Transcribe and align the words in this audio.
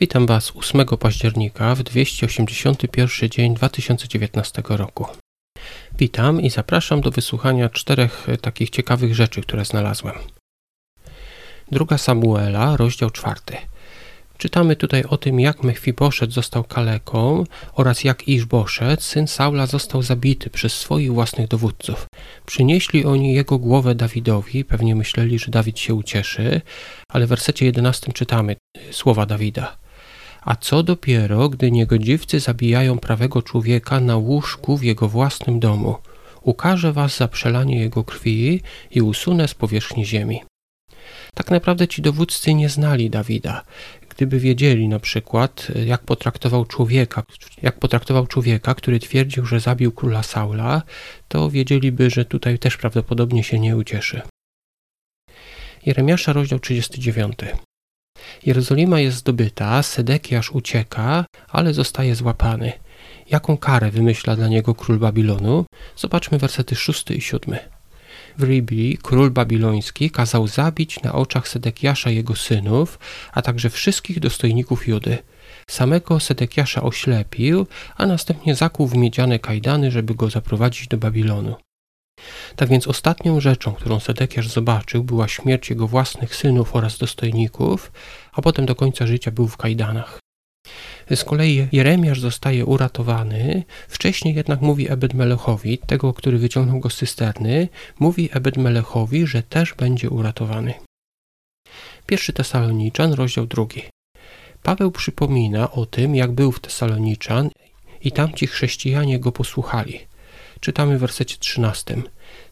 Witam 0.00 0.26
Was 0.26 0.52
8 0.56 0.86
października 0.86 1.74
w 1.74 1.82
281 1.82 3.30
dzień 3.30 3.54
2019 3.54 4.62
roku. 4.68 5.06
Witam 5.98 6.40
i 6.40 6.50
zapraszam 6.50 7.00
do 7.00 7.10
wysłuchania 7.10 7.68
czterech 7.68 8.28
e, 8.28 8.36
takich 8.36 8.70
ciekawych 8.70 9.14
rzeczy, 9.14 9.42
które 9.42 9.64
znalazłem. 9.64 10.14
Druga 11.72 11.98
Samuela, 11.98 12.76
rozdział 12.76 13.10
czwarty. 13.10 13.56
Czytamy 14.38 14.76
tutaj 14.76 15.04
o 15.04 15.16
tym, 15.16 15.40
jak 15.40 15.62
Mefiboszet 15.62 16.32
został 16.32 16.64
kaleką 16.64 17.44
oraz 17.72 18.04
jak 18.04 18.28
Iżboszet, 18.28 19.02
syn 19.02 19.26
Saula, 19.26 19.66
został 19.66 20.02
zabity 20.02 20.50
przez 20.50 20.72
swoich 20.72 21.12
własnych 21.12 21.48
dowódców. 21.48 22.06
Przynieśli 22.46 23.04
oni 23.04 23.34
jego 23.34 23.58
głowę 23.58 23.94
Dawidowi, 23.94 24.64
pewnie 24.64 24.94
myśleli, 24.94 25.38
że 25.38 25.50
Dawid 25.50 25.78
się 25.78 25.94
ucieszy, 25.94 26.60
ale 27.08 27.26
w 27.26 27.28
wersecie 27.28 27.66
11 27.66 28.12
czytamy 28.12 28.56
słowa 28.90 29.26
Dawida. 29.26 29.87
A 30.40 30.56
co 30.56 30.82
dopiero, 30.82 31.48
gdy 31.48 31.70
niegodziwcy 31.70 32.40
zabijają 32.40 32.98
prawego 32.98 33.42
człowieka 33.42 34.00
na 34.00 34.16
łóżku 34.16 34.76
w 34.76 34.82
jego 34.82 35.08
własnym 35.08 35.60
domu? 35.60 35.96
Ukażę 36.42 36.92
was 36.92 37.16
za 37.16 37.28
przelanie 37.28 37.78
jego 37.78 38.04
krwi 38.04 38.60
i 38.90 39.02
usunę 39.02 39.48
z 39.48 39.54
powierzchni 39.54 40.06
ziemi. 40.06 40.40
Tak 41.34 41.50
naprawdę 41.50 41.88
ci 41.88 42.02
dowódcy 42.02 42.54
nie 42.54 42.68
znali 42.68 43.10
Dawida. 43.10 43.64
Gdyby 44.08 44.38
wiedzieli 44.38 44.88
na 44.88 44.98
przykład, 44.98 45.68
jak 45.86 46.02
potraktował 46.02 46.64
człowieka, 46.64 47.22
jak 47.62 47.78
potraktował 47.78 48.26
człowieka, 48.26 48.74
który 48.74 49.00
twierdził, 49.00 49.46
że 49.46 49.60
zabił 49.60 49.92
króla 49.92 50.22
Saula, 50.22 50.82
to 51.28 51.50
wiedzieliby, 51.50 52.10
że 52.10 52.24
tutaj 52.24 52.58
też 52.58 52.76
prawdopodobnie 52.76 53.44
się 53.44 53.58
nie 53.58 53.76
ucieszy. 53.76 54.20
Jeremiasza, 55.86 56.32
rozdział 56.32 56.58
39. 56.58 57.38
Jerozolima 58.46 59.00
jest 59.00 59.16
zdobyta, 59.16 59.82
Sedekiasz 59.82 60.50
ucieka, 60.50 61.24
ale 61.48 61.74
zostaje 61.74 62.14
złapany. 62.14 62.72
Jaką 63.30 63.56
karę 63.56 63.90
wymyśla 63.90 64.36
dla 64.36 64.48
niego 64.48 64.74
król 64.74 64.98
Babilonu? 64.98 65.64
Zobaczmy 65.96 66.38
wersety 66.38 66.76
6 66.76 67.10
i 67.10 67.20
7. 67.20 67.58
W 68.38 68.42
Ribli 68.42 68.98
król 69.02 69.30
babiloński 69.30 70.10
kazał 70.10 70.46
zabić 70.46 71.02
na 71.02 71.12
oczach 71.12 71.48
Sedekiasza 71.48 72.10
jego 72.10 72.36
synów, 72.36 72.98
a 73.32 73.42
także 73.42 73.70
wszystkich 73.70 74.20
dostojników 74.20 74.88
Judy. 74.88 75.18
Samego 75.70 76.20
Sedekiasza 76.20 76.82
oślepił, 76.82 77.66
a 77.96 78.06
następnie 78.06 78.54
zakuł 78.54 78.86
w 78.86 78.96
miedziane 78.96 79.38
kajdany, 79.38 79.90
żeby 79.90 80.14
go 80.14 80.30
zaprowadzić 80.30 80.88
do 80.88 80.96
Babilonu. 80.96 81.54
Tak 82.56 82.68
więc 82.68 82.88
ostatnią 82.88 83.40
rzeczą, 83.40 83.72
którą 83.72 84.00
Sedekiasz 84.00 84.48
zobaczył, 84.48 85.04
była 85.04 85.28
śmierć 85.28 85.70
jego 85.70 85.86
własnych 85.86 86.36
synów 86.36 86.76
oraz 86.76 86.98
dostojników, 86.98 87.92
a 88.32 88.42
potem 88.42 88.66
do 88.66 88.74
końca 88.74 89.06
życia 89.06 89.30
był 89.30 89.48
w 89.48 89.56
kajdanach. 89.56 90.18
Z 91.10 91.24
kolei 91.24 91.68
Jeremiasz 91.72 92.20
zostaje 92.20 92.66
uratowany, 92.66 93.64
wcześniej 93.88 94.34
jednak 94.34 94.60
mówi 94.60 94.88
Ebed-Melechowi, 94.88 95.78
tego, 95.86 96.14
który 96.14 96.38
wyciągnął 96.38 96.80
go 96.80 96.90
z 96.90 96.96
cysterny, 96.96 97.68
mówi 97.98 98.30
Ebed-Melechowi, 98.30 99.26
że 99.26 99.42
też 99.42 99.74
będzie 99.74 100.10
uratowany. 100.10 100.74
Pierwszy 102.06 102.32
Tesaloniczan, 102.32 103.12
rozdział 103.12 103.46
drugi. 103.46 103.82
Paweł 104.62 104.90
przypomina 104.90 105.70
o 105.70 105.86
tym, 105.86 106.14
jak 106.14 106.32
był 106.32 106.52
w 106.52 106.60
Tesaloniczan 106.60 107.50
i 108.00 108.12
tamci 108.12 108.46
chrześcijanie 108.46 109.18
go 109.18 109.32
posłuchali. 109.32 110.07
Czytamy 110.60 110.98
w 110.98 111.00
wersecie 111.00 111.36
13. 111.38 112.02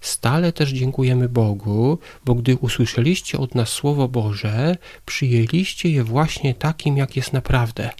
Stale 0.00 0.52
też 0.52 0.70
dziękujemy 0.70 1.28
Bogu, 1.28 1.98
bo 2.24 2.34
gdy 2.34 2.56
usłyszeliście 2.56 3.38
od 3.38 3.54
nas 3.54 3.68
Słowo 3.68 4.08
Boże, 4.08 4.76
przyjęliście 5.06 5.88
je 5.88 6.04
właśnie 6.04 6.54
takim, 6.54 6.96
jak 6.96 7.16
jest 7.16 7.32
naprawdę. 7.32 7.90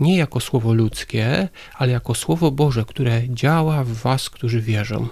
Nie 0.00 0.16
jako 0.16 0.40
słowo 0.40 0.72
ludzkie, 0.72 1.48
ale 1.74 1.92
jako 1.92 2.14
Słowo 2.14 2.50
Boże, 2.50 2.84
które 2.84 3.22
działa 3.28 3.84
w 3.84 3.92
was, 3.92 4.30
którzy 4.30 4.60
wierzą. 4.60 5.08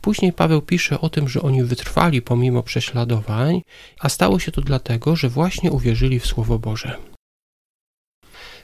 Później 0.00 0.32
Paweł 0.32 0.62
pisze 0.62 1.00
o 1.00 1.08
tym, 1.08 1.28
że 1.28 1.42
oni 1.42 1.62
wytrwali 1.62 2.22
pomimo 2.22 2.62
prześladowań, 2.62 3.62
a 4.00 4.08
stało 4.08 4.38
się 4.38 4.52
to 4.52 4.60
dlatego, 4.60 5.16
że 5.16 5.28
właśnie 5.28 5.72
uwierzyli 5.72 6.20
w 6.20 6.26
Słowo 6.26 6.58
Boże. 6.58 6.96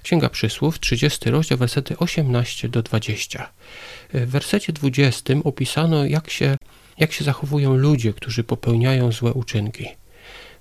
Księga 0.02 0.28
Przysłów, 0.28 0.80
30 0.80 1.30
rozdział, 1.30 1.58
wersety 1.58 1.98
18 1.98 2.68
do 2.68 2.82
20. 2.82 3.52
W 4.14 4.30
wersecie 4.30 4.72
20 4.72 5.34
opisano, 5.44 6.04
jak 6.04 6.30
się, 6.30 6.56
jak 6.98 7.12
się 7.12 7.24
zachowują 7.24 7.76
ludzie, 7.76 8.12
którzy 8.12 8.44
popełniają 8.44 9.12
złe 9.12 9.32
uczynki. 9.32 9.86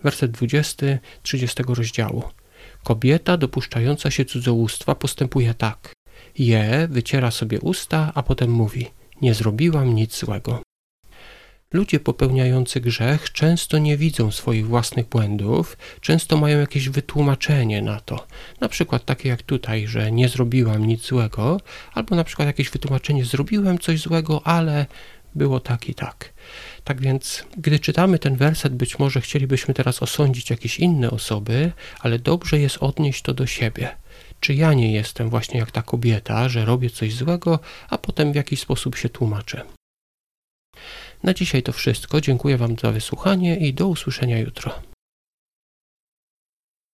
Werset 0.04 0.32
20, 0.32 0.86
30 1.24 1.64
rozdziału. 1.68 2.24
Kobieta 2.84 3.38
dopuszczająca 3.38 4.12
się 4.12 4.26
cudzołóstwa 4.26 4.96
postępuje 4.96 5.54
tak. 5.54 5.94
Je, 6.38 6.88
wyciera 6.92 7.32
sobie 7.32 7.60
usta, 7.60 8.12
a 8.16 8.24
potem 8.24 8.52
mówi: 8.52 8.88
Nie 9.22 9.34
zrobiłam 9.34 9.96
nic 9.96 10.20
złego. 10.20 10.62
Ludzie 11.74 12.00
popełniający 12.00 12.82
grzech 12.82 13.32
często 13.32 13.78
nie 13.78 13.98
widzą 13.98 14.32
swoich 14.32 14.68
własnych 14.68 15.08
błędów, 15.08 15.78
często 16.02 16.38
mają 16.38 16.60
jakieś 16.60 16.90
wytłumaczenie 16.90 17.82
na 17.82 18.00
to. 18.00 18.28
Na 18.60 18.70
przykład 18.70 19.06
takie 19.06 19.30
jak 19.30 19.44
tutaj, 19.44 19.88
że 19.88 20.12
nie 20.12 20.30
zrobiłam 20.30 20.86
nic 20.86 21.06
złego, 21.06 21.60
albo 21.94 22.16
na 22.16 22.24
przykład 22.24 22.48
jakieś 22.48 22.70
wytłumaczenie, 22.70 23.26
zrobiłem 23.26 23.80
coś 23.80 24.00
złego, 24.00 24.42
ale 24.48 24.86
było 25.36 25.60
tak 25.60 25.90
i 25.90 25.96
tak. 25.96 26.34
Tak 26.84 27.02
więc, 27.02 27.44
gdy 27.58 27.80
czytamy 27.80 28.20
ten 28.20 28.36
werset, 28.36 28.76
być 28.76 29.00
może 29.00 29.22
chcielibyśmy 29.22 29.74
teraz 29.74 30.04
osądzić 30.04 30.50
jakieś 30.50 30.80
inne 30.80 31.12
osoby, 31.12 31.72
ale 32.00 32.20
dobrze 32.20 32.60
jest 32.60 32.78
odnieść 32.80 33.22
to 33.22 33.34
do 33.34 33.46
siebie. 33.46 33.96
Czy 34.40 34.54
ja 34.54 34.74
nie 34.74 34.94
jestem 34.94 35.30
właśnie 35.30 35.60
jak 35.60 35.72
ta 35.72 35.82
kobieta, 35.82 36.50
że 36.50 36.66
robię 36.66 36.90
coś 36.90 37.14
złego, 37.14 37.60
a 37.90 37.98
potem 37.98 38.32
w 38.32 38.36
jakiś 38.36 38.60
sposób 38.60 38.96
się 38.96 39.10
tłumaczę? 39.10 39.79
Na 41.24 41.34
dzisiaj 41.34 41.64
to 41.64 41.72
wszystko. 41.72 42.22
Dziękuję 42.22 42.58
Wam 42.58 42.76
za 42.82 42.92
wysłuchanie 42.92 43.58
i 43.58 43.74
do 43.74 43.88
usłyszenia 43.88 44.40
jutro. 44.40 44.72